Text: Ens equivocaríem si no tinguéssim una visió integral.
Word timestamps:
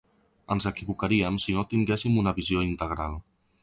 Ens 0.55 0.65
equivocaríem 0.71 1.37
si 1.45 1.57
no 1.59 1.67
tinguéssim 1.75 2.19
una 2.25 2.37
visió 2.43 2.69
integral. 2.73 3.25